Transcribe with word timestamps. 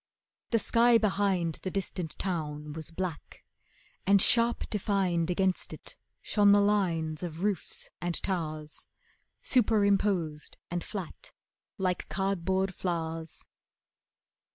The 0.49 0.57
sky 0.57 0.97
behind 0.97 1.59
The 1.61 1.69
distant 1.69 2.17
town 2.17 2.73
was 2.73 2.89
black, 2.89 3.43
and 4.07 4.19
sharp 4.19 4.67
defined 4.71 5.29
Against 5.29 5.73
it 5.73 5.95
shone 6.23 6.53
the 6.53 6.59
lines 6.59 7.21
of 7.21 7.43
roofs 7.43 7.87
and 8.01 8.15
towers, 8.23 8.87
Superimposed 9.43 10.57
and 10.71 10.83
flat 10.83 11.33
like 11.77 12.09
cardboard 12.09 12.73
flowers. 12.73 13.45